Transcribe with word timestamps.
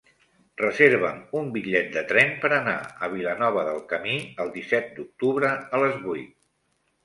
Reserva'm 0.61 1.19
un 1.41 1.51
bitllet 1.57 1.91
de 1.97 2.03
tren 2.13 2.33
per 2.47 2.51
anar 2.57 2.75
a 2.85 3.11
Vilanova 3.13 3.69
del 3.69 3.79
Camí 3.95 4.19
el 4.47 4.53
disset 4.59 4.93
d'octubre 4.99 5.55
a 5.77 5.87
les 5.87 6.05
vuit. 6.11 6.37